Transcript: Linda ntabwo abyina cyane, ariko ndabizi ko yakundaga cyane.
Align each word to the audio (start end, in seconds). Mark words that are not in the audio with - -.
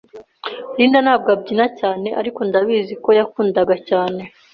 Linda 0.77 0.97
ntabwo 1.05 1.29
abyina 1.35 1.65
cyane, 1.79 2.07
ariko 2.19 2.39
ndabizi 2.49 2.93
ko 3.03 3.09
yakundaga 3.19 3.75
cyane. 3.89 4.21